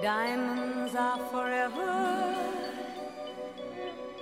[0.00, 2.32] Diamonds are forever.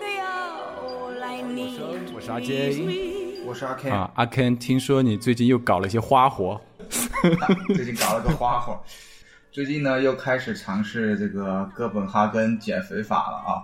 [0.00, 2.14] They are all I need.
[2.14, 6.59] 我是阿 J 我是阿 Ken，、啊，阿 Ken，听说你最近又搞了一些花活，
[7.77, 8.80] 最近搞了个花活，
[9.52, 13.62] 最近呢又开始尝试这个哥本哈根减肥法了啊。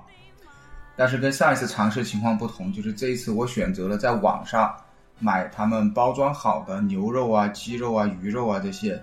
[0.95, 4.71] 但是跟上一次尝试情况不同，就是这一次我选择了在网上
[5.19, 9.03] 买他们包装好的牛肉啊、鸡肉啊、鱼肉啊这些，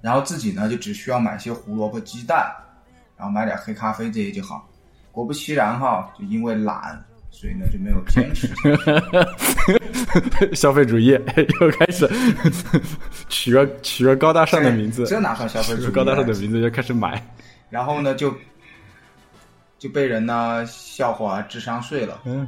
[0.00, 2.50] 然后自己呢就只需要买些胡萝卜、鸡蛋，
[3.16, 4.68] 然后买点黑咖啡这些就好。
[5.10, 8.48] 果不其然哈，就因为懒，所以呢就没有坚持。
[10.54, 11.08] 消费主义
[11.60, 12.08] 又开始
[13.28, 15.86] 取个取个高大上的名字，这哪算消费主义啊？
[15.86, 17.20] 取个高大上的名字就开始买。
[17.68, 18.32] 然后呢，就
[19.78, 22.20] 就被人呢笑话智商税了。
[22.24, 22.46] 嗯，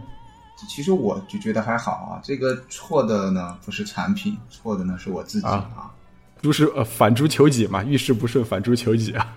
[0.68, 5.90] 其实我就觉得还好啊，这个错的呢不是产品，错的呢是我自己啊啊。
[6.40, 9.36] 诸事呃反诸求己嘛，遇事不顺反诸求己啊。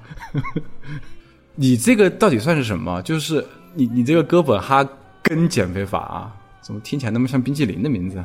[1.55, 3.01] 你这个到底算是什么？
[3.03, 4.87] 就是你你这个哥本哈
[5.21, 8.23] 根减肥法啊，怎么听起来那么像冰淇淋的名字？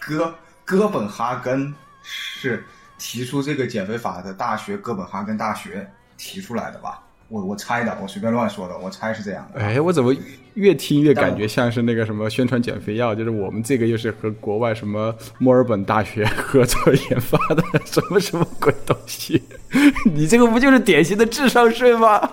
[0.00, 2.64] 哥哥本哈根是
[2.98, 7.02] 提出这个减肥法的大学，哥本哈根大学提出来的吧？
[7.28, 9.60] 我我猜的，我随便乱说的，我猜是这样的。
[9.60, 10.14] 哎，我怎么
[10.54, 13.14] 越听越感觉像是那个什么宣传减肥药？
[13.14, 19.42] 就是我们这个又是和国外什么墨尔本大学 合作研发的什么什么鬼东西？
[20.14, 22.30] 你这个不就是典型的智商税吗？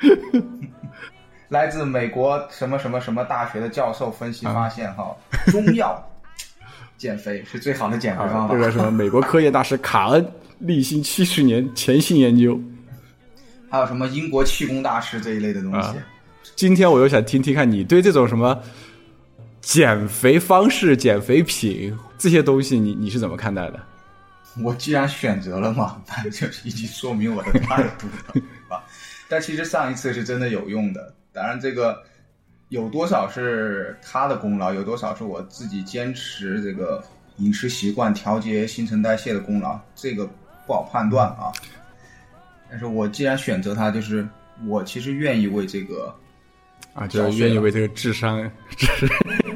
[1.48, 6.00] 来自美国什么什么什么大学的教授分析发现哈，中药
[6.98, 8.54] 减肥是最好的减肥方啊，法。
[8.54, 12.60] 这个什么美国科研大师卡恩立新七十年潜心研究。
[13.70, 15.88] 还有什么英国气功大师这一类的东西。
[15.88, 15.96] 啊
[16.56, 18.58] 今天我又想听听看你对这种什么
[19.60, 23.78] 减肥方式、减肥品这些东西你，你是怎么看待的？
[24.62, 28.82] 我既然选择了嘛， 那就是已经说明我的态度了，对吧？
[29.28, 32.02] 但其实上一次是真的有用的，当然这个
[32.70, 37.04] 有多少是他的功劳，有多少是我自己坚持这个
[37.36, 40.28] 饮食习惯、调节新陈代谢的功劳，这个
[40.66, 41.52] 不好判断啊。
[42.70, 44.26] 但是我既然选择它，就是
[44.66, 46.14] 我其实愿意为这个
[46.94, 49.08] 啊，就是愿意为这个智商智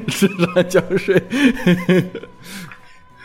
[0.07, 1.21] 智商交税。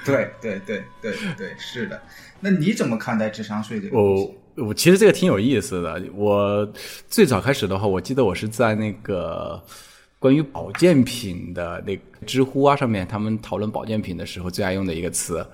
[0.05, 2.01] 对对对对对，是的。
[2.41, 4.35] 那你怎么看待智商税这个东我西？
[4.63, 6.03] 我其实这个挺有意思的。
[6.15, 6.67] 我
[7.09, 9.63] 最早开始的话，我记得我是在那个
[10.19, 15.47] 关于保健品的那个知乎啊上面，他们讨论保健品的时候最爱用的一个词。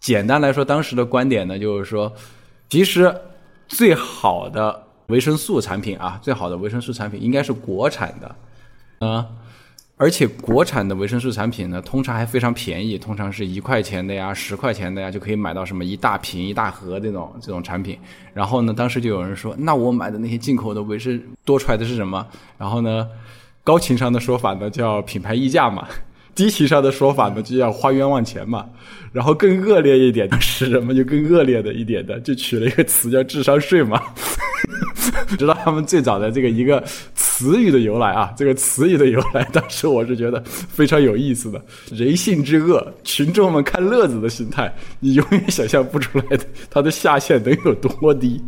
[0.00, 2.12] 简单来说，当时的观点呢，就是说，
[2.68, 3.12] 其实
[3.68, 8.36] 最好的维生素产品啊，最好的维生素产品应该是国产的，
[9.00, 9.24] 嗯、
[9.96, 17.98] 而且国产的维生素产品呢，通常还非常便宜，通常是一块钱的呀、十块钱的呀，就可以买到什么一大瓶、一大盒这种这种产品。
[18.34, 22.26] 然后呢，当时就有人说，那我买的那些进口的维生多出来的是什么？
[22.56, 23.08] 然后呢，
[23.64, 25.86] 高情商的说法呢叫品牌溢价嘛，
[26.38, 28.64] 低情商的说法呢就叫花冤枉钱嘛。
[29.10, 30.94] 然后更恶劣一点的是什么？
[30.94, 34.00] 就更恶劣的一点的，就取了一个词叫智商税嘛。
[35.36, 36.84] 知道他们最早的这个一个
[37.14, 41.60] 词语的由来啊，这个词语的由来，当时我是觉得非常有意思的。
[41.90, 48.40] 人性之恶，群众们看乐子的心态，你永远想象不出来的，它的下限能有多低。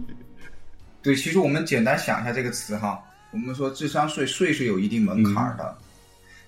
[1.02, 3.00] 对，其实我们简单想一下这个词哈，
[3.32, 5.74] 我们说智商税，税是有一定门槛的。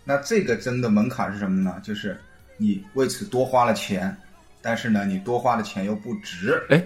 [0.04, 1.80] 那这个真的门槛是什么呢？
[1.82, 2.20] 就是
[2.56, 4.16] 你为此多花了钱，
[4.60, 6.82] 但是呢，你多花的钱又不值，哎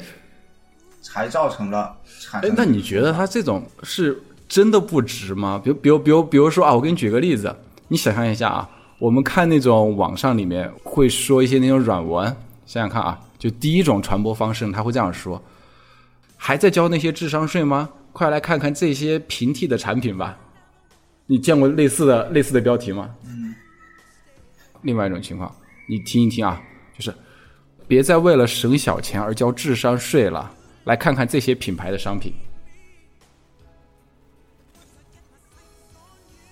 [1.01, 5.61] 才造成了产哎生。，那你觉得他这种是真的不值吗？
[5.63, 7.55] 比如，比如，比如，比如说啊，我给你举个例子，
[7.89, 8.69] 你想象一下啊，
[8.99, 12.27] 我们看那种网上里面会说一些那种软文，
[12.67, 15.41] 想想看啊，就第一种传播方式，他会这样说：
[16.37, 17.89] 还在交那些智商税吗？
[18.13, 20.37] 快来看看这些平替的产品吧。
[21.27, 23.15] 你见过类似的类似的标题吗？
[23.25, 23.55] 嗯。
[24.83, 25.55] 另外一种情况，
[25.89, 26.63] 你听一听啊，
[26.97, 27.13] 就是
[27.89, 30.53] 别再为了省小钱而交智商税了。
[30.85, 32.33] 来看看这些品牌的商品。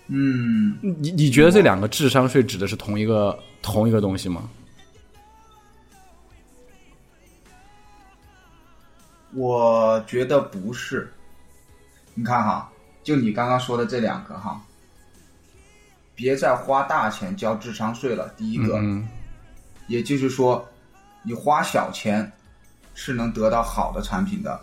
[0.08, 4.50] 嗯，你你觉得这两个智商税指的是同一个同一个东西吗？
[9.32, 11.12] 我觉得不是。
[12.14, 12.70] 你看哈，
[13.02, 14.60] 就你刚刚说的这两个哈，
[16.14, 18.28] 别再花大钱交智商税了。
[18.36, 19.06] 第一个，嗯，
[19.88, 20.66] 也就是说，
[21.22, 22.30] 你花小钱
[22.94, 24.60] 是能得到好的产品的，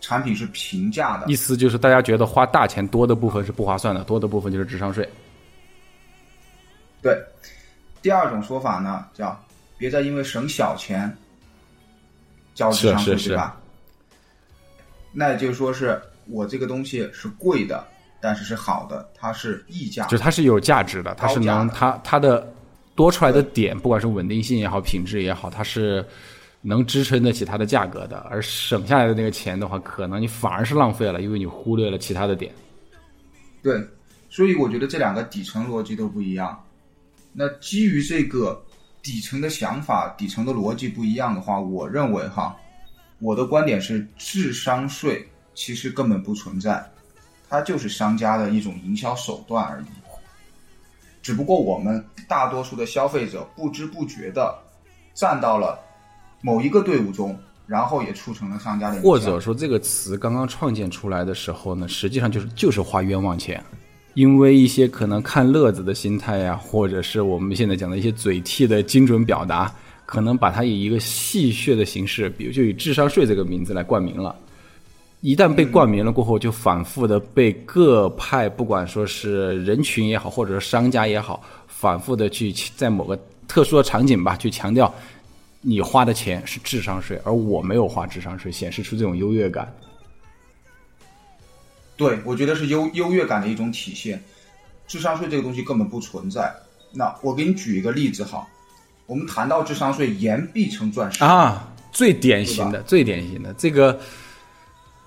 [0.00, 1.36] 产品是平价的意。
[1.36, 5.08] 思就是大家觉得花大钱多的部分是不划算的，多的部分就是智商税。
[7.02, 7.18] 对，
[8.02, 9.38] 第二种说法呢，叫
[9.78, 11.16] 别再因为省小钱
[12.54, 13.56] 交智商税，是吧？
[15.12, 17.86] 那也就是说是我这个东西是贵的，
[18.20, 22.52] 但是是好的，它是溢价，就它是有价值的，它是能它它的
[22.94, 26.04] 多出来的点，不管是稳定性也好，品质也好，它是
[26.60, 28.18] 能支撑得起它的价格的。
[28.30, 32.52] 而省下来的那个钱的话，可能你反而是浪费了，因为你忽略了其他的点。
[33.62, 33.82] 对，
[34.28, 36.62] 所以我觉得这两个底层逻辑都不一样。
[37.32, 38.62] 那基于这个
[39.02, 42.56] 底层的想法、底层的逻辑不一样的话，我认为哈，
[43.18, 46.84] 我的观点是，智商税其实根本不存在，
[47.50, 49.84] 它就是商家的一种营销手段而已。
[51.20, 54.56] 只不过我们大多数的消费者不知不觉的
[55.12, 55.78] 站到了
[56.40, 59.02] 某一个队伍中，然后也促成了商家的。
[59.02, 63.62] 或者说，这个词刚刚创建出来的时候呢，实际上就是就是花冤枉钱。
[64.14, 69.72] 因为一些可能看乐子的心态呀，或者是我们现在讲的一些嘴替的精准表达，
[70.06, 74.34] 可能把它以一个戏谑的形式，比如就以智商税这个名字来冠名了。
[75.20, 84.92] 一旦被冠名了过后，就反复的被各派，不管说是人群也好，或者是商家也好，反复的去在某个特殊的场景吧，去强调
[85.60, 89.70] 你花的钱是智商税，而我没有花智商税，显示出这种优越感。
[91.98, 94.22] 对，我觉得是优优越感的一种体现。
[94.88, 96.50] 智商税这个东西根本不存在。
[96.92, 98.48] 那我给你举一个例子哈，
[99.04, 104.00] 我们谈到智商税，言必称钻石啊，最典型的，最典型的这个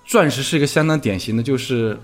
[0.05, 1.97] 钻石是一个相当典型的，就是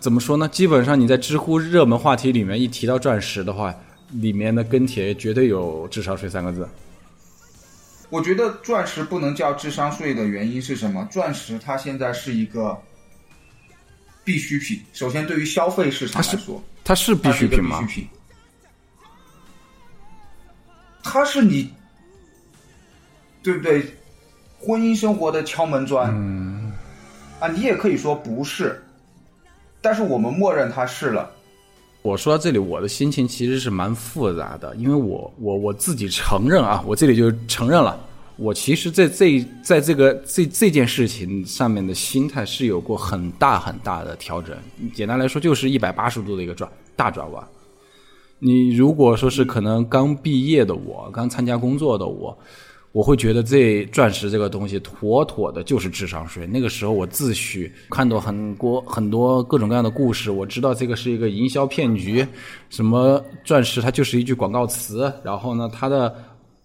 [0.00, 0.48] 怎么说呢？
[0.48, 3.74] 基本上你在知乎热门话题里面一提到钻石的话，
[4.10, 6.68] 里面的跟帖绝对有智商税三个字。
[8.10, 11.06] 我觉得钻石不能叫智商税的原因是什么？
[11.10, 12.78] 钻石它现在是一个。
[14.26, 17.78] 必需品，首先对于消费市场来说，它是必需品吗？
[17.82, 18.08] 必需品，
[21.02, 21.70] 它是你，
[23.42, 23.84] 对不对？
[24.58, 26.53] 婚姻生活的敲门砖，嗯，
[27.44, 28.82] 啊，你也可以说不是，
[29.82, 31.30] 但是我们默认它是了。
[32.00, 38.00] 我说到这里，我的心情其实是蛮复杂的，因为我我我自己承认啊，我这里就承认了。
[38.36, 44.56] 我其实，在这在这个这这件事情上面的心态是有过很大很大的调整。
[44.94, 47.46] 简单来说，就是一百八十度的一个转大转弯。
[48.38, 52.36] 你如果说是可能刚毕业的我，刚参加工作的我，
[52.94, 56.46] 我会觉得这钻石这个东西妥妥的就是智商税。
[56.46, 62.24] 那个时候我自诩看到很多很多各种各样的故事，我知道这个是一个营销骗局，
[62.70, 66.14] 什么钻石它就是一句广告词，然后呢，它的。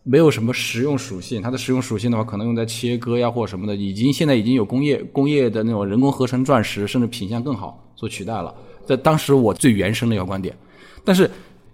[0.02, 8.56] 没有什么实用属性，它的实用属性的话，可能用在切割呀或者什么的，已经现在已经有工业工业的那种人工合成钻石，甚至品相更好所取代了。
[8.88, 10.58] 在当时我最原生的一个观点，
[11.04, 11.30] 但是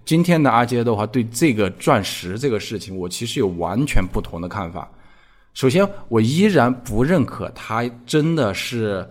[0.05, 4.89] 今天的阿杰的话，对这个钻石这个事情，我其实有完全不同的看法。
[5.53, 9.07] 首先，我依然不认可它真的是，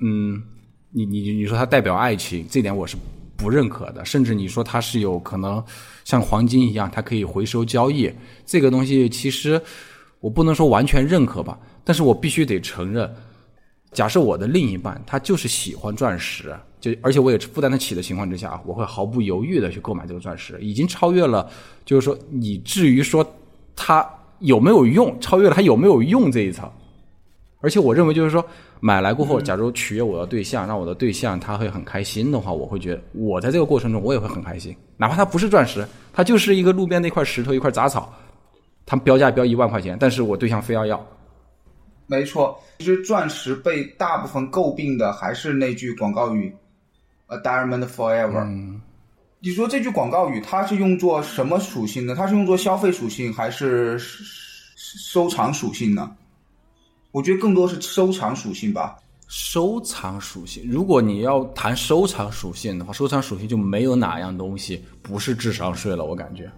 [0.00, 0.42] 嗯，
[0.90, 2.96] 你你你说它代表爱情，这点我是。
[3.36, 5.64] 不认可的，甚至你说它是有可能
[6.04, 8.12] 像黄金一样，它可以回收交易，
[8.44, 9.58] 这个东西其实
[10.20, 13.10] 我不能说完全认可吧，但是我必须得承认，
[13.92, 21.50] 假设我的另一半他就是喜欢钻石，就而且我也负担得起的情况之下，我会毫不犹豫的去购买这个钻石，已经超越了
[21.84, 23.26] 就是说你至于说
[23.74, 26.70] 它有没有用，超越了它有没有用这一层，
[27.60, 28.44] 而且我认为就是说。
[28.82, 34.74] 买来过后，假如取悦我的对象，让我的对象他会很开心的话，我会觉得我在这个过程中我也会很开心。
[34.96, 38.10] 哪怕它不是钻石，它就是一个路边的一块石头、一块杂草，
[38.86, 41.06] 它标价标一万块钱，但是我对象非要要。
[42.06, 46.50] 没错，其实钻石被大部分诟病的还是那句广告语
[47.26, 48.42] ：“A diamond forever。”
[49.38, 52.14] 你说这句广告语它是用作什么属性呢？
[52.14, 53.98] 它是用作消费属性还是
[54.76, 56.10] 收藏属性呢？
[57.10, 58.96] 我觉得更多是收藏属性吧。
[59.28, 66.06] 收藏属性，如果你要谈收藏属性的话，收藏属性就没有哪样东西不是智商税了。
[66.06, 66.50] 我感觉，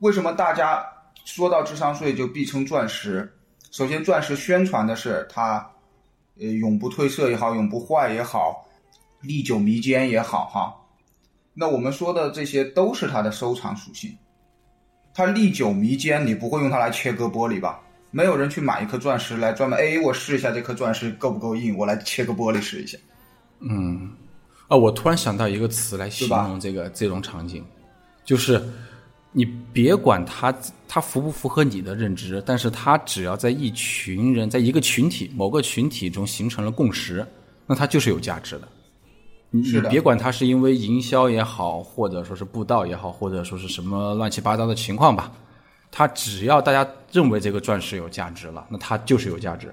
[0.00, 0.84] 为什么大家
[1.24, 3.32] 说到智商税就必称钻石？
[3.72, 5.66] 首先，钻石宣传的是它，
[6.38, 8.68] 呃，永不褪色也好，永不坏也好，
[9.22, 10.76] 历久弥坚也好，哈。
[11.54, 14.14] 那我们说的这些都是它的收藏属性。
[15.14, 17.80] 它历久弥坚，你不会用它来切割玻璃吧？
[18.10, 22.98] 没有人去买一颗钻石来专门，哎，我试一下这颗钻石够不够硬，我来切个玻璃试一下。
[23.60, 24.12] 嗯，
[24.68, 27.64] 啊，我突然想到一个词来形容这个这种场景，
[28.22, 28.62] 就是
[29.32, 30.54] 你别管它
[30.86, 37.26] 它符不符合你的认知，但是它只要在一群人在一个群体某个群体中形成了共识，
[37.66, 38.68] 那它就是有价值的。
[39.50, 45.32] 你你别管它是因为营销也好，或者说是布道也好，或者说是什么乱七八糟的情况吧。
[45.90, 49.70] 它只要大家认为这个钻石有价值了，那它就是有价值。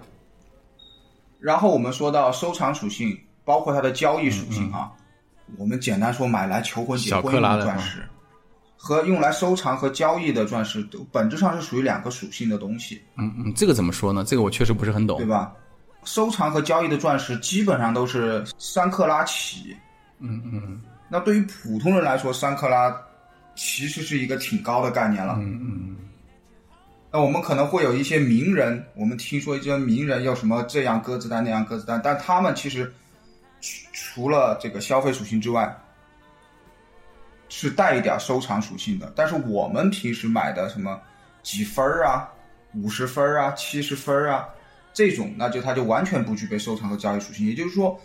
[1.39, 4.91] 然后我们说到收藏属性，包括它的交易属性啊，
[5.57, 8.03] 我们简单说买来求婚结小婚用克拉的钻石，
[8.81, 14.23] 和用来收藏和交易的钻石，都本质上是属于两个属性的东西，嗯嗯，这个怎么说呢？
[14.23, 15.25] 这个我确实不是很懂对。
[15.25, 15.51] 吧？
[16.05, 19.75] 收藏和交易的钻石基本上都是三克拉起，
[20.19, 22.95] 嗯嗯那对于普通人来说，三克拉
[23.53, 25.35] 其实是一个挺高的概念了。
[25.39, 25.97] 嗯嗯
[27.11, 32.89] 那我们可能会有一些名人，我们听说一些名人有什么这样鸽子蛋那样鸽子蛋，但他们其实
[33.59, 35.75] 除除了这个消费属性之外，
[37.49, 39.11] 是带一点收藏属性的。
[39.15, 40.99] 但是我们平时买的什么
[41.43, 42.29] 几分儿啊、
[42.73, 44.47] 五十分儿啊、七十分儿啊
[44.93, 47.45] 这种，那就它就完全不具备收藏和交易属性。
[47.45, 47.99] 也就是说，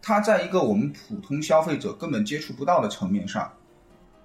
[0.00, 3.50] 它在一个我们普通消费者根本接触不到的层面上，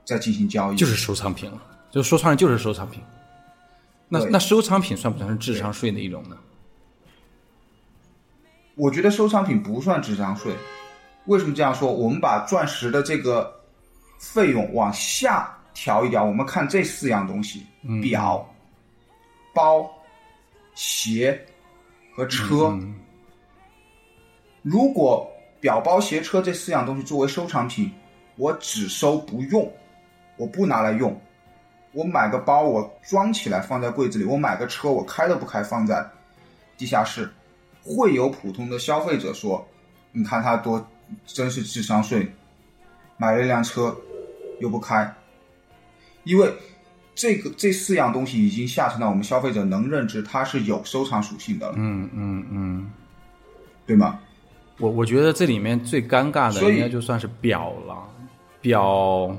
[0.04, 0.76] 在进行交易。
[0.76, 3.02] 就是收藏品了，就说穿了就是收藏品。
[4.08, 6.38] 那那收藏品算不算是智商税的一种呢？
[8.76, 10.54] 我觉得收藏品不算智商税。
[11.26, 11.92] 为什么这样说？
[11.92, 13.55] 我们把钻石的这个
[14.34, 17.66] 费用往下调一调，我们看这四样东西：
[18.02, 18.46] 表、
[19.54, 19.90] 包、
[20.74, 21.40] 鞋
[22.14, 22.78] 和车。
[24.62, 25.30] 如果
[25.62, 27.92] 表、包、鞋、车这四样东西作为收藏品，
[28.36, 29.72] 我只收不用，
[30.38, 31.16] 我不拿来用。
[31.94, 36.06] 我买个包，我装起来放在柜子里；我买个车，我开都不开，放在
[36.78, 37.32] 地下室。
[37.84, 39.66] 会有普通的消费者说
[40.12, 40.86] ：“你看他多，
[41.26, 42.28] 真是智商税，
[43.16, 43.96] 买了一辆车
[44.60, 45.14] 又不开。”
[46.24, 46.52] 因为
[47.14, 52.92] 这个这四样东西已经下沉到我们消费者能认知它是有收藏属性的了，嗯嗯嗯，
[53.86, 54.20] 对吗？
[54.80, 57.96] 我我觉得这里面最尴尬的应该就算是表了，
[58.62, 59.36] 表。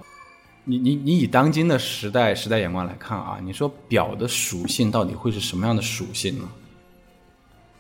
[0.69, 6.49] 你你你以当今的时代时代眼光来看啊，你说表的属性到底会是什么样的属性呢？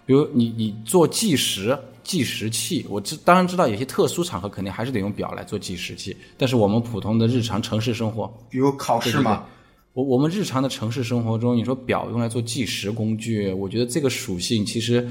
[0.06, 9.44] 比如你你做计时计时器，我知当然知道有些特殊场合肯定还是得用表来做计时器，但是我们普通的日常城市生活，比如考试嘛，
[9.92, 15.06] 我我们日常的城市生活中，你说表用来做计时工具，我觉得这个属性其实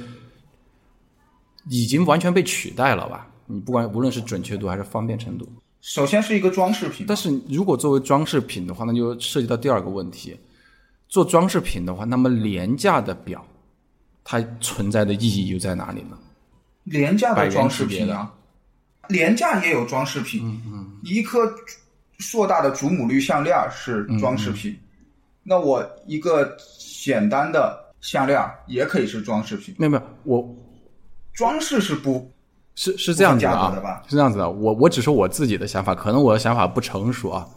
[1.70, 3.28] 已经完全被取代了吧？
[3.48, 5.48] 你不管无论是准确度还是方便程度，
[5.82, 10.36] 首先是一个装饰品，但是如果作为装饰品的话，那就涉及到第二个问题。
[11.08, 13.46] 做装饰品的话，那么廉价的表，
[14.26, 16.18] 它存在的意义又在哪里呢？
[16.84, 18.32] 廉价的装饰品啊，
[19.08, 20.42] 廉价也有装饰品。
[20.44, 21.40] 嗯嗯，一颗
[22.18, 24.78] 硕大的祖母绿项链是装饰品，
[25.44, 29.76] 那我一个简单的项链也可以是装饰品。
[29.78, 30.56] 没有没有，我
[31.34, 32.32] 装饰是不
[32.76, 34.50] 是是这样子的啊是这样子的。
[34.50, 37.48] 我我只说我自己的想法，可能我的想法不成熟啊。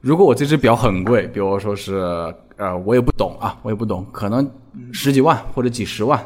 [0.00, 1.94] 如果我这只表很贵，比如说是
[2.56, 4.48] 呃，我也不懂啊，我也不懂，可能
[4.92, 6.18] 十几万或者几十万，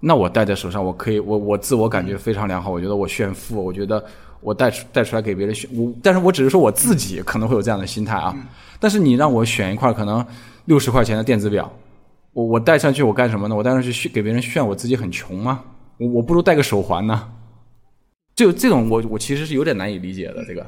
[0.00, 4.04] 那我戴在手上，我可以，我我自我感觉非常良好，我觉得我炫富，我觉得
[4.40, 8.34] 我带出带出来给别人炫，我但是我只是说我自己可能会有这样的心态啊。
[8.80, 10.24] 但是你让我选一块可能
[10.64, 11.72] 六十块钱的电子表，
[12.32, 13.54] 我我戴上去我干什么呢？
[13.54, 15.62] 我戴上去炫给别人炫，我自己很穷吗？
[15.98, 17.28] 我我不如戴个手环呢。
[18.34, 20.66] 就这种我我其实是有点难以理解的，这个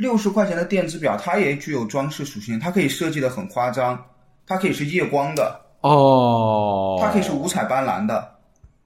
[0.00, 4.02] 六十块钱的电子表，它也具有装饰属性，它可以设计的很夸张，
[4.46, 8.36] 它可以是夜光的，哦，它可以是五彩斑斓的。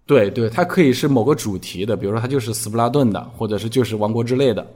[0.07, 4.67] 对对，它可以是某个主题的，比如说它就是斯普拉顿的，或者是就是王国之类的。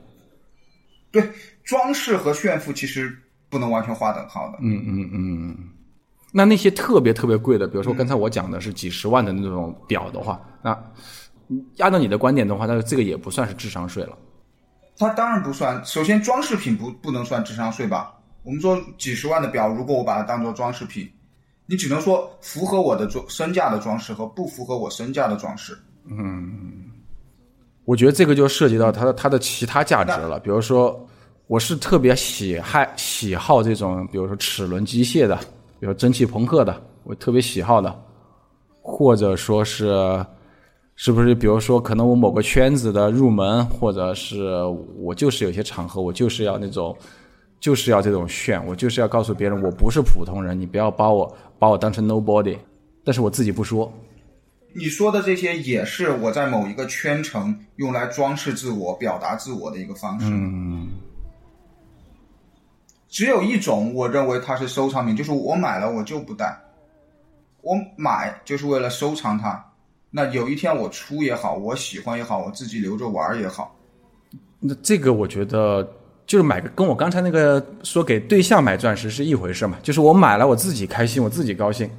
[1.10, 1.28] 对，
[1.64, 3.12] 装饰和炫富其实
[3.50, 4.58] 不能完全划等号的。
[4.62, 5.56] 嗯嗯嗯。
[6.30, 10.70] 那那些特别特别贵的，比如说刚才我讲的是几十万的那种表的话，那
[11.78, 14.16] 按照你的观点的话，那这个也不算是智商税了。
[14.98, 15.82] 它当然不算。
[15.84, 18.14] 首先，装饰品不不能算智商税吧？
[18.42, 21.08] 我们说几十万的表，如果我把它当做装饰品，
[21.66, 25.76] 你只能说符合我的装身价的装饰和不符合我身价的装饰。
[26.10, 26.84] 嗯
[27.84, 31.06] 我觉得这个就涉及到它的它的其他价值了，比如说，
[31.46, 35.36] 我是特别喜爱喜好这种，比如说齿轮机械的，
[35.78, 37.98] 比如说蒸汽朋克的，我特别喜好的，
[38.82, 40.24] 或者说是，
[41.00, 44.52] 是不是比如说可能我某个圈子的入门，或者是
[44.96, 46.94] 我就是有些场合我就是要那种，
[47.60, 52.58] 就是要这种炫，我就是要告诉别人我不是普通人，你不要把我把我当成 nobody，
[53.04, 53.92] 但是我自己不说，
[54.74, 60.26] 你说的这些也是我在某一个圈层用来装饰自我、表达自我的一个方式。
[60.28, 60.88] 嗯
[63.08, 66.58] 只有一种，我认为它是收藏品，就是我买了我就不戴，
[67.62, 69.64] 我买就是为了收藏它。
[70.10, 73.76] 那有一天我出也好，我喜欢也好，我自己留着玩儿也好，
[74.60, 75.86] 那这个我觉得
[76.26, 81.90] 就是买个跟我刚才那个说给对象买钻石是一回事嘛，就是我买了我自己开心，我自己高兴，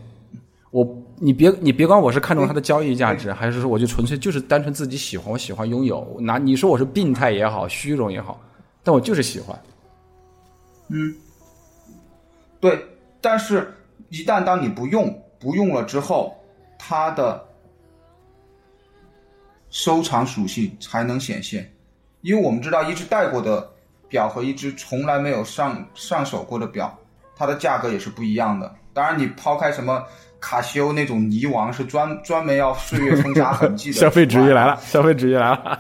[0.72, 0.88] 我
[1.18, 6.18] 你别你别管我是看中它的交易价值，还是说我就纯粹就是单纯自己喜欢，我喜欢拥有。
[6.20, 8.42] 拿你说我是病态也好，虚荣也好，
[8.84, 9.60] 但我就是喜欢。
[10.88, 11.16] 嗯，
[12.60, 12.84] 对，
[13.22, 13.72] 但是，
[14.10, 16.36] 一旦当你不用不用了之后，
[16.80, 17.46] 它的
[19.70, 21.72] 收藏属性才能显现，
[22.22, 23.70] 因为我们知道一只戴过的
[24.08, 26.98] 表和一只从来没有上上手过的表，
[27.36, 28.74] 它的价格也是不一样的。
[28.94, 30.04] 当然，你抛开什么
[30.40, 35.80] 卡西欧那种泥王是专专门要岁月风沙痕迹的， 消费主义来了，消费主义来了。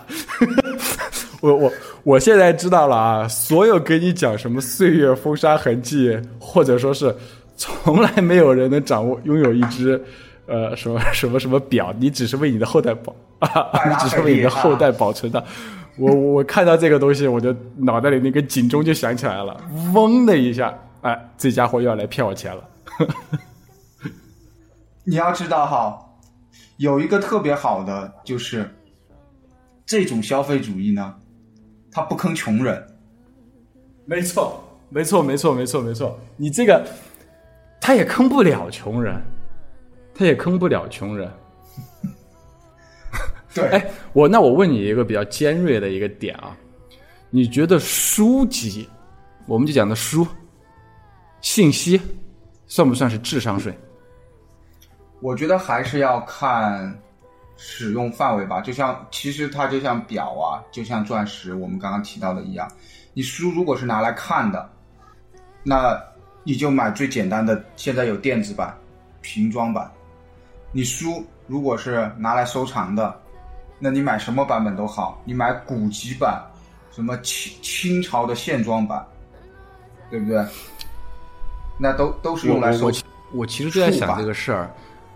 [1.41, 1.71] 我我
[2.03, 3.27] 我现在知道了啊！
[3.27, 7.15] 所有给你讲什么岁月风沙痕迹，或者说是
[7.55, 10.01] 从来没有人能掌握拥有一只
[10.49, 15.43] 呃什么什么什么表，你只是为你的后代保 啊，你只是为你的后代保存的。
[15.97, 19.55] 我我看到这个东西，我就脑袋里那个警钟就响起来了，
[19.93, 22.63] 嗡的一下，哎，这家伙又要来骗我钱了。
[25.05, 25.99] 你要知道哈，
[26.77, 28.69] 有一个特别好的就是
[29.85, 31.15] 这种消费主义呢。
[31.91, 32.85] 他不坑穷人，
[34.05, 36.19] 没错，没错，没错，没错，没错。
[36.37, 36.85] 你这个，
[37.81, 39.19] 他也坑不了穷人，
[40.19, 41.31] 他也坑不了穷人。
[43.55, 46.57] 对，哎，我那我问你一个比较尖锐的一个点啊，
[47.29, 48.89] 你觉得书籍，
[49.47, 50.27] 我们就讲的书，
[51.39, 51.99] 信息，
[52.67, 53.73] 算不算是智商税？
[55.23, 56.93] 我觉得还是要看。
[57.61, 62.65] 使用范围吧，就像其实它就像表啊，就像钻石，我们刚刚提到的一样。
[63.13, 64.69] 你书如果是拿来看的，
[65.61, 66.01] 那
[66.45, 67.61] 你就买最简单的。
[67.75, 68.73] 现在有电子版、
[69.19, 69.91] 瓶装版。
[70.71, 73.15] 你书如果是拿来收藏的，
[73.79, 76.43] 那你买什么版本都好，你买古籍版，
[76.91, 79.03] 什么清清朝的线装版，
[80.11, 80.45] 对不对？
[81.79, 82.87] 那都都是用来收。
[82.87, 82.93] 我
[83.31, 84.69] 我其实就在想这个事儿。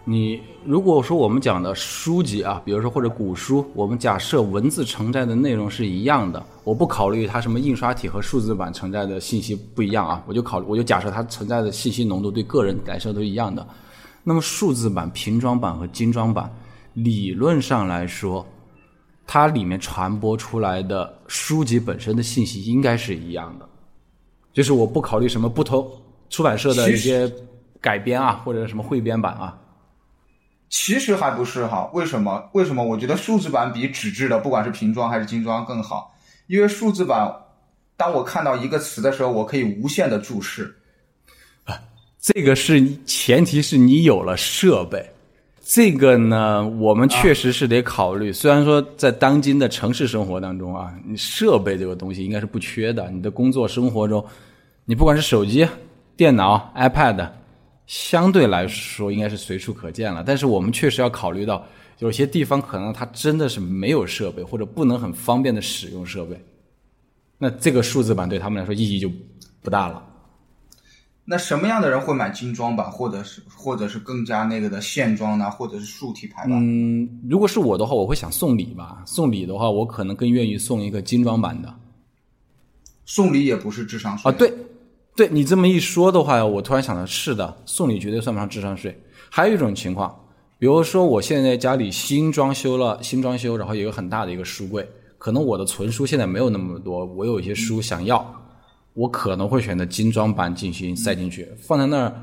[0.05, 13.65] 你如果说我们讲的书籍啊，比如说或者古书，我们假设文字承载的内容是一样的，我不考虑它什么印刷体和数字版承载的信息不一样啊，我就考虑我就假设它承载的信息浓度对个人来说都一样的，
[14.23, 16.49] 那么数字版、平装版和精装版，
[16.93, 18.45] 理论上来说，
[19.27, 23.67] 它里面传播出来的书籍本身的信息应该是一样的，
[24.53, 25.89] 就是我不考虑什么不同
[26.29, 27.31] 出版社的一些
[27.81, 29.59] 改编啊，或者什么汇编版啊。
[30.69, 32.49] 其实还不是哈，为什么？
[32.53, 32.83] 为什么？
[32.83, 36.15] 我觉得数字版比纸质的，不管是平装还是精装更好。
[36.47, 37.31] 因为数字版，
[37.95, 40.75] 当我看到一个词的时候，我可以无限的注释。
[42.23, 45.05] 这个是前提是你有了设备。
[45.62, 48.31] 这个呢，我们确实是得考虑。
[48.31, 53.12] 虽然说在当今的城市生活当中啊，你设备这个东西应该是不缺的。
[53.12, 54.25] 你的工作生活中，
[54.86, 55.67] 你不管是手机、
[56.15, 57.29] 电脑、iPad。
[57.88, 60.23] 相对来说，应该是随处可见了。
[60.25, 61.62] 但是我们确实要考虑到，
[61.99, 66.41] 有些地方可能它真的是没有设备，或者不能很方便的使用设备。
[67.38, 69.12] 那这个数字版对他们来说意义就
[69.62, 70.01] 不大了。
[71.25, 75.49] 那什么样的人会买精装版，或者是或者是更加那个的线装呢？
[75.49, 76.51] 或者是竖体排版？
[76.53, 79.01] 嗯，如果是我的话，我会想送礼吧。
[79.05, 81.73] 送礼的话，我可能更愿意送一个精装版的。
[83.05, 84.36] 送礼也不是智商税啊？
[84.38, 84.53] 对。
[85.15, 88.99] 对你这么一说的话，我突然想到，是的，送礼绝对算不上智商税。
[89.29, 90.12] 还有一种情况，
[90.57, 94.83] 比如说我现在家里新装修了，新装修，然后有一个很大的一个书柜，
[95.19, 98.25] 可能我的存书现在没有那么多，我有一些书想要，
[98.93, 102.13] 我可能会选择精装版进行塞进去，放在那儿，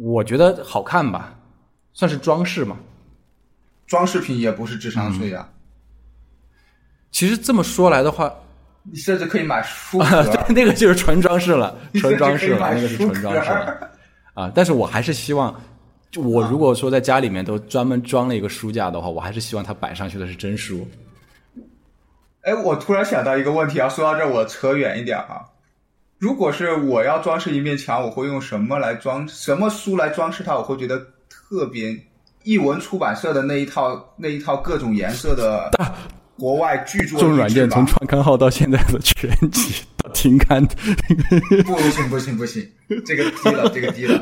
[0.00, 1.38] 我觉得好看吧，
[1.92, 2.76] 算是装饰嘛。
[3.86, 5.48] 装饰品也不是智商税啊。
[7.10, 8.32] 其实这么说来的话。
[8.86, 13.90] 你甚至可以买书 壳，对，那个就是纯装饰了，纯装饰了，那个是纯装饰了。
[14.34, 15.58] 啊，但是我还是希望，
[16.10, 20.86] 就我如果说在家里面都专门装了一个书架的话，我还是希望它摆上去的是真书。
[22.42, 25.40] 哎，我突然想到一个问题啊，说到这我扯远一点啊。
[26.24, 29.28] 如果是我要装饰一面墙，我会用什么来装？
[29.28, 30.54] 什么书来装饰它？
[30.56, 31.94] 我会觉得特别。
[32.44, 35.70] 译文出版社的那一套，那一套各种颜色的。
[36.38, 40.64] 国外巨作，这种软件从创刊号到现在的全集到停刊，
[41.66, 42.66] 不行不行不行，
[43.04, 44.18] 这个低了这个低了。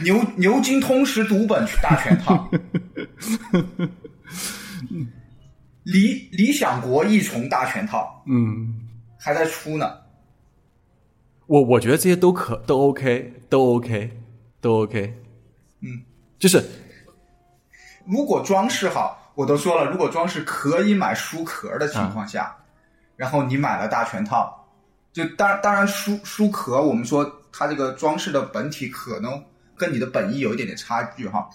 [0.00, 2.50] 牛牛津通识读本大全套，
[5.84, 8.74] 理理想国一重大全套，嗯，
[9.18, 9.92] 还在出呢。
[11.46, 14.10] 我我觉得这些都可都 OK 都 OK
[14.60, 15.14] 都 OK，
[15.80, 16.02] 嗯，
[16.38, 16.62] 就是
[18.06, 19.20] 如果装饰好。
[19.36, 22.56] 我都说了，如果装饰可以买书壳的情况下，
[23.16, 24.64] 然后你买了大全套，
[25.12, 29.44] 就当当然书书壳，我们说它这个装饰的本体可能
[29.76, 31.50] 跟你的本意有一点点差距哈。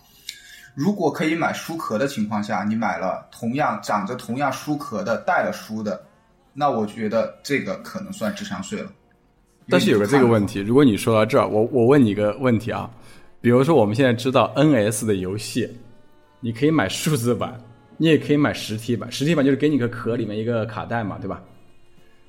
[0.75, 6.05] 如果可以买书壳的情况下，你买了同样长着同样书壳的带了书的，
[6.51, 8.91] 那我觉得这个可能算智商税了。
[9.69, 12.89] 但是有个这个问题，如果你说到这儿，我我问你一个问题啊，
[13.41, 15.69] 比如说我们现在知道 NS 的游戏，
[16.39, 17.59] 你可以买数字版，
[17.97, 21.41] 你也可以买实体版，实体版就是给你个壳里面一个卡带嘛，对吧？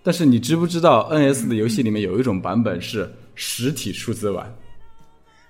[0.02, 4.54] 但是你知不知道 NS 的游戏里面有一种版本是实体数字版？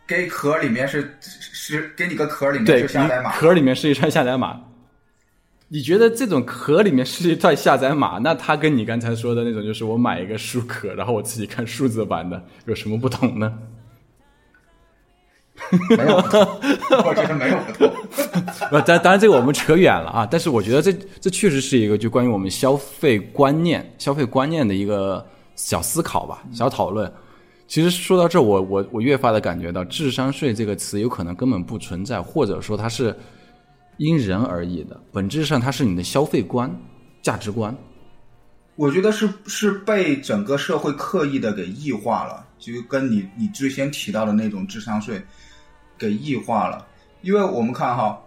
[0.07, 4.61] 给壳里面是是给你个壳里面对，就下载码，壳里面是一串下载码。
[5.73, 13.57] 你觉得这种壳里面是一段下载码，那它跟你刚才说的那种，就是我买一个书壳，然后我自己看数字版的，有什么不同呢？
[15.97, 17.89] 没有我觉得没有不同。
[18.71, 20.27] 不，当当然这个我们扯远了啊。
[20.29, 27.11] 但是我觉得这这确实是一个就关于我们消费观念、消费观念的一个小思考吧，小讨论。
[27.69, 33.15] 其实说到这儿，我我我越发的感觉到“智商税”这个词有可能根本不存在，或者说它是
[34.01, 34.99] 因人而异的。
[35.13, 36.75] 本质上，它是你的消费观、
[37.21, 37.77] 价值观。
[38.75, 45.23] 我觉得是是被整个社会刻意的给异化了，就跟你你之前提到的那种智商税
[45.99, 46.87] 给异化了。
[47.21, 48.19] 因为我们看哈，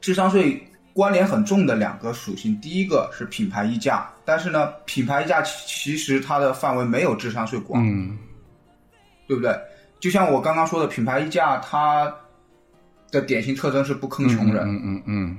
[0.00, 8.16] 智商税关联很重的两个属性，第一个是品牌溢价，但是呢，品牌溢价其其实它的范围没有智商税广，嗯，
[9.28, 9.54] 对不对？
[10.00, 12.10] 就像我刚刚说的，品牌溢价它
[13.14, 15.36] 的典型特征是不坑穷人，嗯嗯嗯。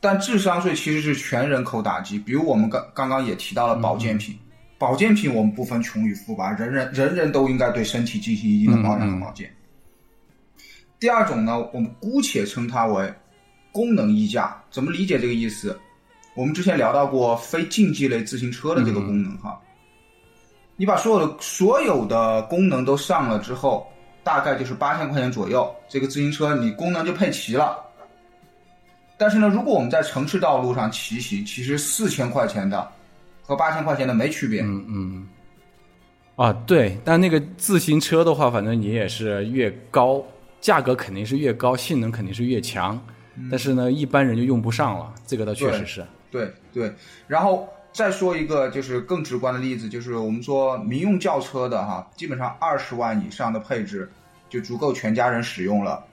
[0.00, 4.36] 但智商税其实是全人口打击，比如我们刚刚刚也提到了保健品，
[4.78, 9.48] 保健品我们不分穷与富吧，人人人人都应该对身体进行一定的保养和保健。
[10.98, 13.12] 第二种呢，我们姑且称它为
[13.70, 15.78] 功能溢价，怎么理解这个意思？
[16.34, 19.60] 我们之前聊到过非竞技类自行车的这个功能哈，
[20.76, 23.86] 你把所有的所有的功能都上了之后，
[24.24, 27.78] 大概就是八千块钱左右，这个自行车你功能就配齐了。
[29.16, 32.90] 但是呢，如果我们在城市道路上骑行，其实四千块钱的
[33.42, 34.62] 和八千块钱的没区别。
[34.62, 35.28] 嗯嗯。
[36.34, 40.24] 啊，对，但那个自行车的话，反正你也是越高，
[40.60, 43.00] 价格肯定是越高，性能肯定是越强。
[43.50, 46.04] 但是呢，一般人就用不上了，这个倒确实是。
[46.30, 46.92] 对对，
[47.26, 54.10] 然后再说一个就是更直观的例子，就是我们说民用轿车的哈，基本上二十万以上的配置
[54.48, 56.04] 就足够全家人使用了。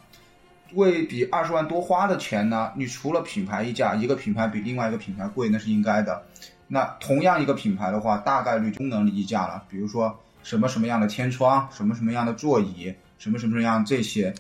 [0.73, 6.21] 为比二十万多花的钱呢，你除了品牌溢价，一个品牌比另外一个品牌贵，那是应该的。
[6.67, 14.31] 那同样一个品牌的话，大概率功能溢价了，比如说什么什么样的天窗，什么什么样的座椅，什么什么样这些，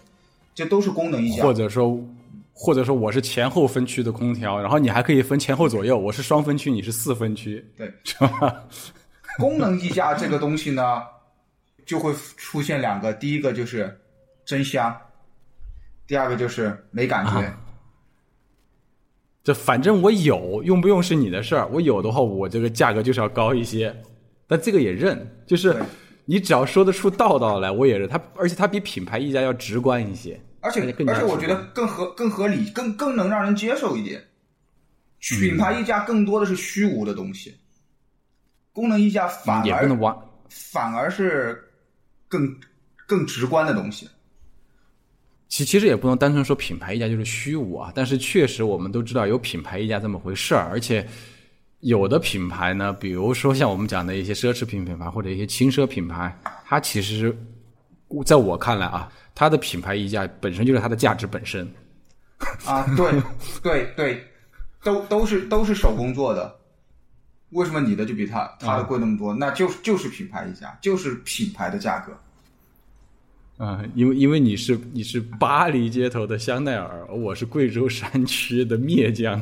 [0.53, 1.43] 这都是功能溢价。
[1.43, 1.99] 或者说，
[2.61, 8.63] 或者说我是前后分区的空调，然后你还可以分前后左右，我是双分区，你是四分区，对，是吧？
[9.37, 11.01] 功能溢价这个东西呢，
[11.85, 13.97] 就会出现两个，第一个就是
[14.43, 14.93] 真香，
[16.05, 17.39] 第二个就是没感觉。
[17.39, 17.57] 啊
[19.41, 21.65] 这反正我有，用不用是你的事儿。
[21.71, 23.95] 我有的话，我这个价格就是要高一些，
[24.45, 25.81] 但这个也认，就是
[26.25, 28.07] 你只要说得出道道来，我也认。
[28.07, 34.23] 它而且它比品牌溢价要直观一些，而且而且我觉得更合更合理，更更能让人接受一点。
[35.19, 37.53] 品牌溢价更多的是虚无的东西，
[38.71, 40.19] 功能溢价反而。
[40.51, 41.63] 反而是
[42.27, 42.55] 更
[43.05, 44.09] 更直观的东西。
[45.47, 51.07] 其其实也不能单纯说品牌溢价就是虚无啊，但是确实我们都知道有品牌溢价这么回事儿，而且
[51.81, 57.35] 有的品牌呢，比如说像我们讲的一些奢侈品品牌或者一些轻奢品牌，它其实
[58.25, 61.67] 在我看来啊，它的品牌溢价本身就是它的价值本身。
[62.65, 63.11] 啊，对
[63.61, 64.23] 对对，
[64.83, 66.57] 都都是都是手工做的，
[67.49, 69.33] 为什么你的就比他他的贵那么多？
[69.33, 72.17] 那就是就是品牌溢价，就是品牌的价格。
[73.57, 79.41] 嗯，因为因为你是你是巴黎街头的香奈儿，而我是贵州山区的篾江。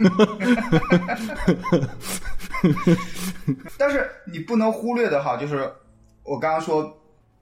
[3.78, 5.72] 但是你不能忽略的哈，就是
[6.30, 6.96] 我刚刚说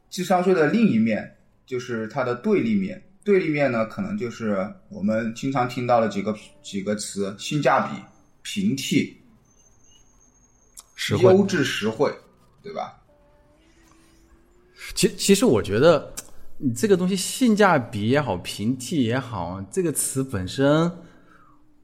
[0.09, 3.05] 智商税的另一面，就是它的对立面。
[3.23, 8.01] 对立面呢，可能就是我们经常听到的几个几个词：性价比、
[8.41, 9.15] 平替、
[10.95, 12.11] 实惠优质、实惠，
[12.63, 12.99] 对吧？
[14.95, 16.11] 其其实我觉得，
[16.57, 20.91] 你这个东西性价比也好，平替也好，这个词本身，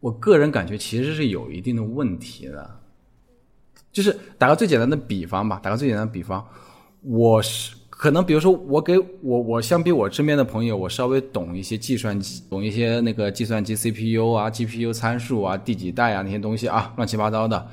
[0.01, 2.81] 我个人感觉其实是有一定的问题的。
[3.93, 6.45] 就是打个最简单的比方吧，打个最简单的比方，
[7.05, 17.67] 我是可能比如说我给我我相比我身边的朋友，我稍微懂一些计算机，懂一些那个计算机 CPU 啊、GPU 参数啊、第几代啊那些东西啊， 乱七八糟的。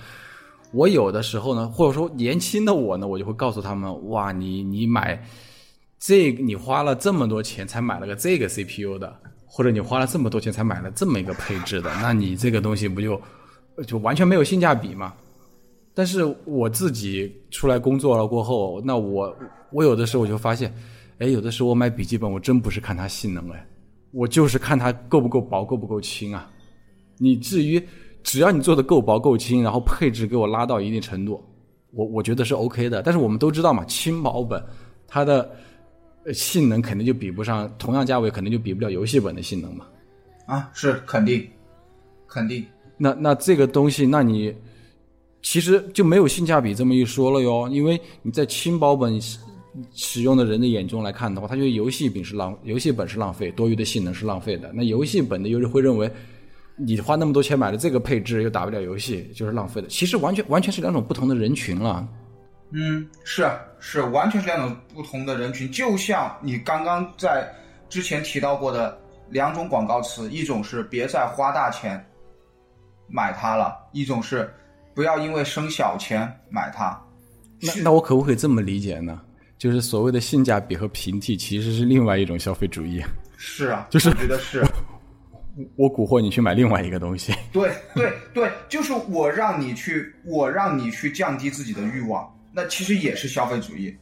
[0.71, 5.21] 我有的时候呢，或者说年轻的我呢，我就会告诉他们：哇，你你买
[5.99, 9.13] 这你花了这么多钱才买了个这个 CPU 的，
[9.45, 13.19] 或者你花了这么多钱才买了这么一个配置的，那你这个东西不就
[13.85, 15.13] 就完全没有性价比吗？
[15.93, 19.35] 但是我自己出来工作了过后，那我
[19.71, 20.73] 我有的时候我就发现，
[21.19, 23.67] 哎，有的时候我买笔记本，我真不是看它性能，哎，
[24.11, 26.49] 我就是看它够不够薄，够不够轻啊。
[27.17, 27.81] 你至于
[28.23, 31.43] 只要你做的够薄够轻，然后配置给我拉到一定程度，
[31.91, 33.03] 我我觉得是 OK 的。
[33.03, 34.63] 但是我们都知道嘛，轻薄本
[35.05, 35.51] 它的
[36.33, 39.85] 性能肯定就比不上，同样价位肯定就比不了游戏本的性能嘛。
[40.45, 41.45] 啊，是肯定，
[42.27, 42.65] 肯定。
[42.97, 44.55] 那那这个东西，那你。
[45.41, 49.19] 其实就没有性价比这么一说了哟，因为你在轻薄本
[49.93, 54.71] 使用的人的眼中来看的话，他觉得游戏本是浪，游戏本是浪费，多余的性能是浪费的。
[54.73, 56.11] 那游戏本的又是会认为，
[56.75, 59.87] 你花那么多钱买了这个配置又打不了游戏，就是浪费的。
[59.87, 62.07] 其实完全完全是两种不同的人群了。
[62.71, 63.49] 嗯，是
[63.79, 65.71] 是，完全是两种不同的人群。
[65.71, 67.49] 就像你刚刚在
[67.89, 68.97] 之前提到过的
[69.29, 72.05] 两种广告词，一种是别再花大钱
[73.07, 74.47] 买它了，一种是。
[74.93, 76.99] 不要因为省小钱买它，
[77.61, 79.21] 那那我可不可以这么理解呢？
[79.57, 83.01] 就是所谓的性价比和平替，其实是另外一种消费主义。
[83.37, 84.63] 是啊， 就是觉得是，
[85.77, 87.31] 我蛊惑你去买另外一个东西。
[87.53, 93.95] 对对对，就是我让你去，我让你去降低自己的欲望，那其实也是消费主义。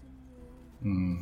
[0.81, 1.17] 嗯，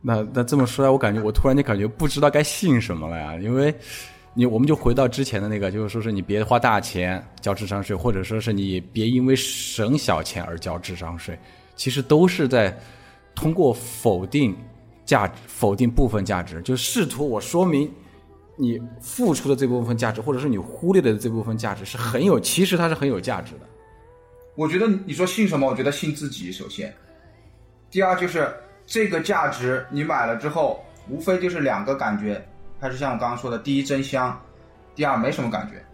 [0.00, 3.74] 那那这么说来，我感觉我突然间感觉不知道该信什么了呀，因为。
[4.38, 11.36] 你我们就回到之前的那个，就是说是你别花大钱交智商税，或者说是你别因为省小钱而交智商税，
[11.74, 12.78] 其实都是在
[13.34, 14.56] 通过否定
[15.04, 17.92] 价值、否定部分价值，就试图我说明
[18.54, 23.62] 你付出的这部分价值，或者是你忽略的这部分价值是很有，其实它是很有价值的。
[24.54, 25.66] 我觉得你说信什么？
[25.66, 26.52] 我觉得信自己。
[26.52, 26.94] 首先，
[27.90, 28.48] 第二就是
[28.86, 32.40] 这个价值你买了之后，无非就是两个感觉。
[32.80, 34.40] 还是像我刚刚说的，第一真香，
[34.94, 35.84] 第二没什么感觉。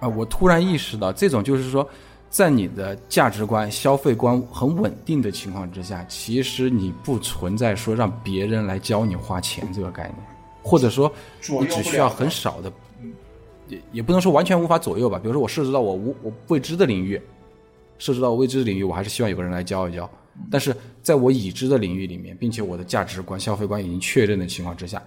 [0.00, 1.88] 啊，我突然意识到，这种就是说，
[2.28, 10.16] 在你的价值观、消费观很稳定的情况之下，其实你不存在说让别人来教你花钱这个概念，
[10.62, 11.10] 或者说
[11.60, 12.72] 你只需要很少的，
[13.68, 15.18] 也也不能说完全无法左右吧。
[15.18, 17.20] 比如说，我涉及到我无我未知的领域，
[17.98, 20.08] 涉及到未知的领域，我还是希望有个人来教一教。
[20.50, 25.02] 但是在我已知的领域里面，并且我的价值观、消费观已经确认的情况之下。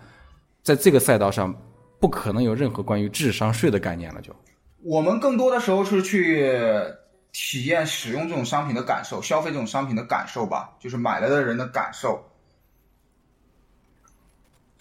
[0.63, 1.54] 在这个赛道上，
[1.99, 4.21] 不可能有任何关于智商税的概念了。
[4.21, 4.34] 就
[4.82, 6.58] 我们更多的时候是去
[7.34, 12.23] 体验使用这种商品的感受，消费这种商品的感受吧，就是买了的人的感受。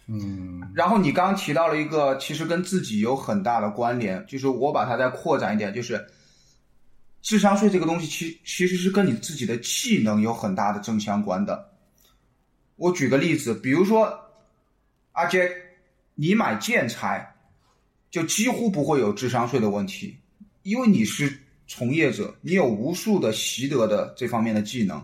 [0.07, 6.05] 嗯，然后你刚刚提到了一个，其实跟自己有很大的关联，就是我把它再扩展一点，就是
[7.23, 11.71] 智商税这个东西，其其实是跟你自己的技能有很大的正相关的。
[12.77, 14.17] 我举个例子，比如说
[15.13, 15.51] 阿杰。
[16.15, 17.35] 你买建材，
[18.11, 20.17] 就几乎不会有智商税的问题，
[20.63, 25.03] 因为你是从业者，你有无数的习得的这方面的技能，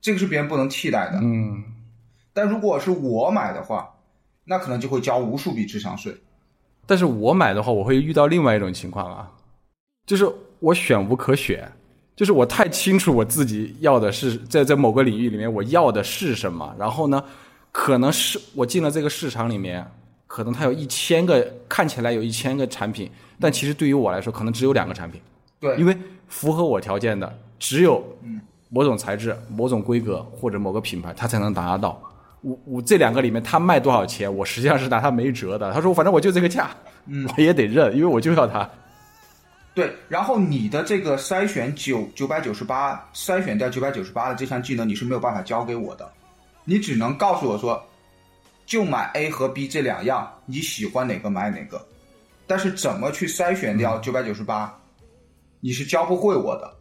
[0.00, 1.18] 这个是别人不能替代的。
[1.22, 1.64] 嗯，
[2.34, 3.88] 但如果是我买的话，
[4.44, 6.14] 那可能就会交无数笔智商税。
[6.84, 9.32] 但是我买的话，我会遇到另外一种情况啊，
[10.06, 11.66] 就是我选无可选，
[12.14, 17.24] 就是我太清楚我自己要的是在在某个领域里面我要的是什么，然后呢，
[17.70, 19.90] 可能是我进了这个市场里面。
[20.34, 25.20] 可能它有一千个，看起来有一千个产品，但其实对于我来说，可能只有两个产品。
[25.60, 25.94] 对，因为
[26.26, 28.02] 符合我条件的只有
[28.70, 32.00] 某种材质、某种规格或者某个品牌，它才能达到。
[32.40, 35.70] 我我这两个里面，他卖多少钱，我实际上是拿他没辙的。
[35.70, 36.70] 他说，反正我就这个价，
[37.04, 38.66] 嗯 我也得认，因为我就要它。
[39.74, 46.10] 对，然后你的这个筛选九九百九十八，筛选掉九百九十八的这项技能，你是没有办法教给我的，
[46.64, 47.86] 你只能告诉我说。
[48.72, 51.86] 就买 A 和 B 这两样，你喜欢哪个买哪个，
[52.46, 54.74] 但是怎么去筛选掉九百九十八，
[55.60, 56.74] 你是教不会我的。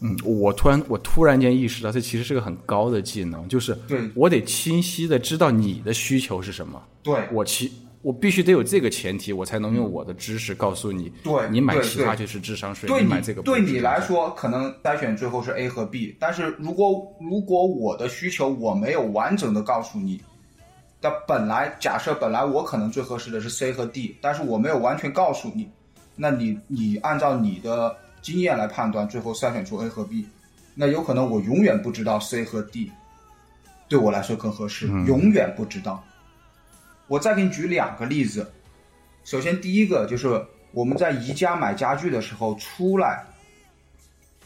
[0.00, 6.80] 嗯，我突然我突然间意识到，这其实是个很高的技能，就是对我得清晰的知道你的需求是什么。
[7.02, 11.12] 对我其我必须得有这个前提，我才能用我的知识告诉你。
[11.24, 20.22] 对，你买其他就是智商税，你买这个对你来说可能筛选最后是 A 和 B，但是如果如果我的需求我没有完整的告诉你。
[21.00, 25.70] 那本来假设本来我可能最合适的是 C 和 D，但是我没有完全告诉你，
[26.16, 30.26] 那你你按照你的经验来判断，最后筛选出 A 和 B，
[30.74, 32.90] 那有可能我永远不知道 C 和 D
[33.88, 36.02] 对我来说更合适，永远不知道。
[37.06, 38.50] 我再给你举两个例子，
[39.22, 43.24] 首先第一个就是我们在宜家买家具的时候出来，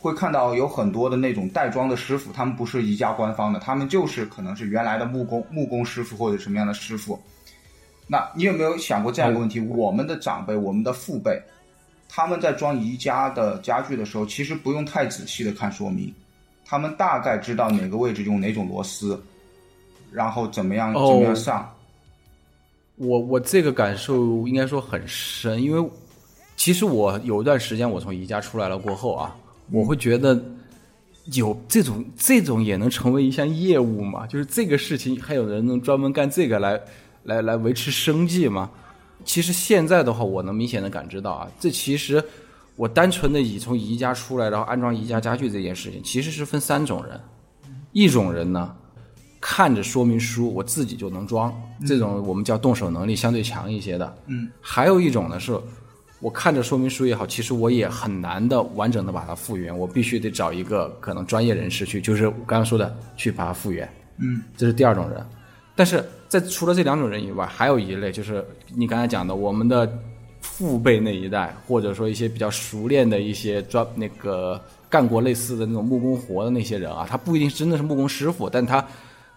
[0.00, 7.20] 会看到有很多的那种带装的师傅，他们不是宜家官方的，他们就是可能是原来的木工木工师傅或者什么样的师傅。
[8.06, 9.60] 那你有没有想过这样一个问题？
[9.60, 11.40] 我们的长辈，我们的父辈，
[12.08, 16.12] 他们在装宜家的家具的时候，其实不用太仔细的看说明，
[16.64, 19.22] 他们大概知道哪个位置用哪种螺丝，
[20.10, 21.70] 然后怎么样怎哦么样上。
[22.96, 25.90] 我我这个感受应该说很深，因为
[26.56, 29.36] 其实我有一段时间我从宜家出来了过后啊，
[29.70, 30.42] 我会觉得
[31.32, 34.26] 有这种这种也能成为一项业务嘛？
[34.26, 36.80] 就是这个事情还有人能专门干这个来
[37.24, 38.70] 来来维持生计吗？
[39.24, 42.22] 其实现在的话，我能明显的感知到啊，这其实
[42.76, 47.20] 我单纯的以从宜家出来，然后安装宜家家具这件事情，其实是分三种人，
[47.92, 48.74] 一种人呢。
[49.42, 51.50] 看着说明书，我自己就能装，
[51.86, 54.18] 这种我们叫动手能力相对强一些的。
[54.26, 55.58] 嗯，还有一种呢，是
[56.20, 63.88] 我看着说明书也好，其实我也很难的完整的把它复原，我必须得找一个可能专业人士去，就是我刚刚说的去把它复原。
[64.18, 65.24] 嗯，这是第二种人。
[65.74, 69.90] 但是在除了这两种人以外，还有一类就是你刚才讲的我们的
[70.42, 78.86] 父辈那一代，或者说一些比较熟练的一些专那个干过类似的那种木工活的那些人啊，他不一定真的是木工师傅，但他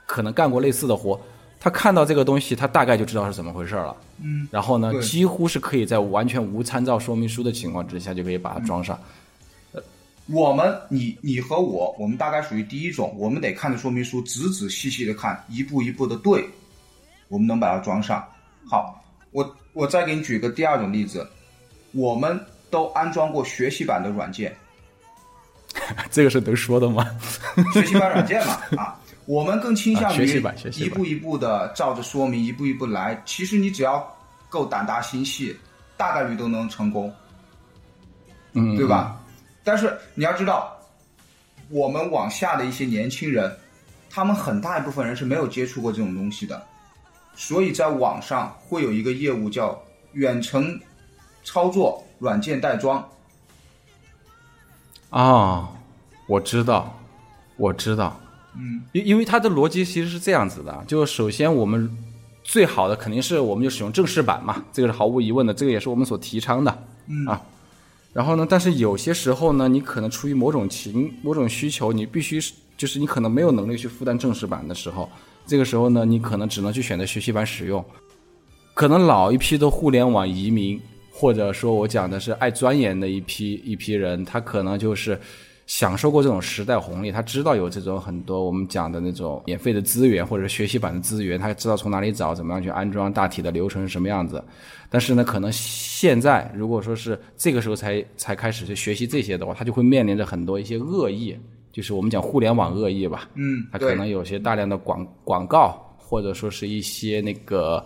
[0.06, 1.18] 可能干过类似的活，
[1.64, 3.96] 他看到这个东西，他大概就知道是怎么回事了。
[4.22, 9.00] 嗯，然后呢，几乎是可以在完全无参照说明书的情况之下，就可以把它装上。
[10.26, 16.46] 我们你你和我，我们大概属于第一种，我们得看着说明书，仔仔细细的看，一步一步的对，
[17.30, 18.22] 我们能把它装上。
[18.70, 21.26] 好，我我再给你举个第二种例子，
[21.94, 22.38] 我们
[22.70, 24.54] 都安装过学习版的软件，
[26.12, 27.06] 这个是能说的吗？
[27.74, 30.44] 学习版软件嘛啊，我们更倾向于
[30.76, 33.22] 一步一步的照着说明，一步一步来。
[33.26, 34.06] 其实你只要
[34.50, 35.56] 够胆大心细，
[35.96, 37.14] 大概率都能成功。
[38.54, 39.20] 嗯，对吧？
[39.64, 40.78] 但是你要知道，
[41.70, 43.52] 我们往下的一些年轻人，
[44.10, 46.62] 他们很大一部分人是没有接触过这种东西的，
[47.34, 49.82] 所以在网上会有一个业务叫
[50.12, 50.80] 远程
[51.44, 53.04] 操作软件代装。
[55.10, 55.70] 啊、
[56.28, 56.96] 我知道，
[57.58, 58.20] 我知道，
[58.56, 61.90] 嗯，因因为它的逻辑其实是这样子的，就首先我们
[62.44, 67.42] 最好的肯定是我们就使用正式版嘛，这个是毫无疑问的，这个也是我们所提倡的，嗯啊。
[68.14, 75.10] 然后呢，但是有些时候呢，你可能出于某种情、某种需求，你必须是，就是你可能没有能力去负担正式版的时候，
[75.48, 77.84] 这个时候呢，你可能只能去选择学习版使用。
[78.76, 80.80] 可能老一批的互联网移民，
[81.12, 85.20] 或者说我讲的是爱钻研的一批一批人，他可能就是
[85.66, 94.44] 享受过这种时代红利，他知道有这种很多我们讲的那种免费的资源或者是学习版的资源，他知道从哪里找，怎么样去安装，大体的流程是什么样子。
[94.90, 101.36] 但是呢，可能现在如果说是这个时候才才开始去学习这些的话，他就会面临着很多一些恶意，
[101.72, 103.30] 就是我们讲互联网恶意吧。
[103.36, 107.84] 嗯，他可能有些大量的广广告，或者说是一些那个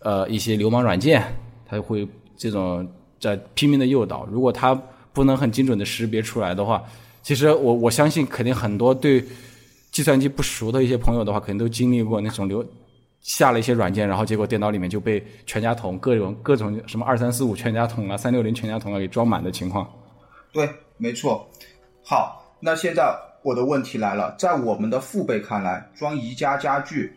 [0.00, 1.22] 呃一些流氓软件，
[1.64, 2.86] 他会这种
[3.18, 4.26] 在拼命的诱导。
[4.26, 4.78] 如果它
[5.16, 6.84] 不能很精准的识别出来的话，
[7.22, 9.24] 其实我我相信肯定很多对
[9.90, 12.62] 计算机不熟的一些朋友的话，肯定都经历过那种流
[13.22, 19.90] 下了一些软件，然后结果电脑里面就被全家桶各种各种什么二三四五全家桶啊、三六零全家桶啊给装满的情况。
[20.52, 21.48] 对，没错。
[22.04, 27.10] 好，那现在我的问题来了，在我们的父辈看来，装宜家家具，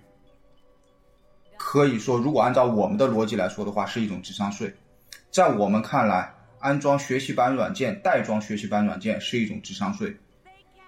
[1.57, 4.73] 可以说，如果按照我们的逻辑来说的话，是一种智商税。
[5.31, 10.15] 在我们看来，安装学习版软件、代装学习版软件是一种智商税，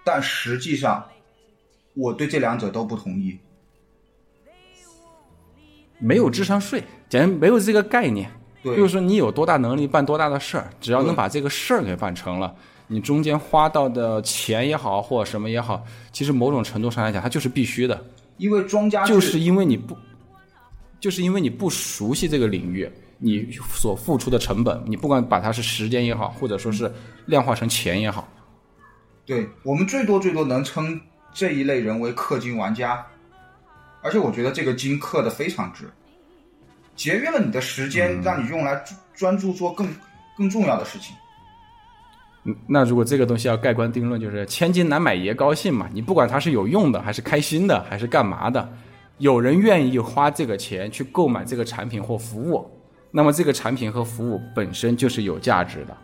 [0.04, 1.04] 但实际上，
[1.94, 3.38] 我对这两者都不同意。
[5.98, 8.30] 没有智商税，简直没有这个概念。
[8.62, 12.54] 对就是说你有多大能力办多大的事儿，只要能把这个事儿给办成了，
[12.86, 18.04] 你中间花到的钱也好，或者什么也好，其实某种程度上来讲，它就是必须的，
[18.36, 19.96] 因为庄家就是因为你不，
[21.00, 22.88] 就是因为你不熟悉这个领域，
[23.22, 26.92] 你所付出的成本，你不管把它是时间也好，或者说是
[27.26, 28.28] 量化成钱也好，
[29.24, 31.00] 对我们最多最多能称
[31.32, 33.06] 这一类人为氪金玩家，
[34.02, 35.88] 而且我觉得这个金氪的非常值，
[36.96, 39.88] 节约了你的时间，让你用来专专注做更
[40.36, 41.14] 更重要的事情。
[42.44, 45.88] 嗯那如果这个东西要盖棺定论，就是千金难买爷高兴嘛。
[45.92, 48.68] 你不管它是有用的，还是开心的，还是干嘛的，
[49.18, 52.68] 有人愿意花这个钱去购买这个产品或服务，
[53.12, 55.96] 那么这个产品和服务本身就是有价值的。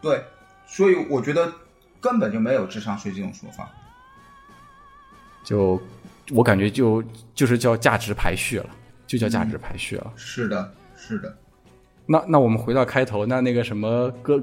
[0.00, 0.24] 对，
[0.66, 1.52] 所以我觉得
[2.00, 3.68] 根本就没有智商税这种说法。
[5.44, 5.82] 就
[6.30, 7.02] 我感觉就
[7.34, 8.66] 就是叫价值排序了，
[9.08, 10.12] 就叫价值排序了。
[10.16, 11.36] 是的，是的，
[12.06, 14.40] 那那我们回到开头，那那个什么哥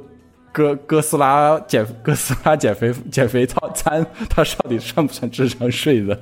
[0.51, 6.21] 哥哥斯拉减哥斯拉减肥减肥套餐，它到底算不算智商税的？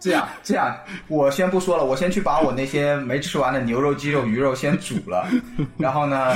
[0.00, 0.74] 这样这样，
[1.08, 5.28] 我先不说了，我先去把我那些没吃完的牛肉、鸡肉、鱼肉先煮了，
[5.76, 6.34] 然后呢，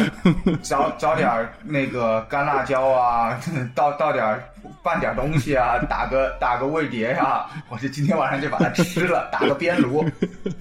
[0.62, 3.40] 找找点那个干辣椒啊，
[3.74, 4.38] 倒倒点
[4.82, 10.04] 拌点东西啊，打个打个味碟呀、我就今天晚上就把它吃了，打个边炉，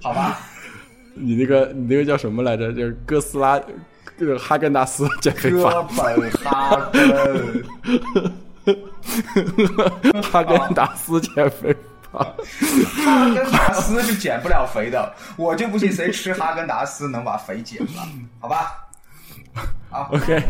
[0.01, 0.39] 好吧？
[1.13, 2.71] 你那个你那个叫什么来着？
[2.73, 3.61] 就是哥斯拉，
[4.17, 7.63] 这个哈根达斯减肥哥，本哈根。
[10.23, 11.79] 哈根达斯减肥法。
[12.13, 18.07] 哈根达斯是减不了肥的，我就不信谁吃哈根达斯能把肥减了，
[18.39, 18.79] 好吧？
[19.89, 20.43] 好， OK，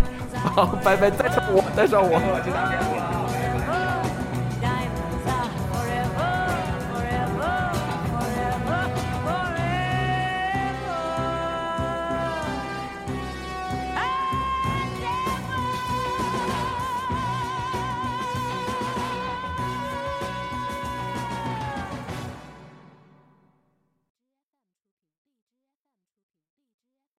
[0.44, 2.20] 好，拜拜，带上我，带上我。
[2.46, 3.43] 就到这样。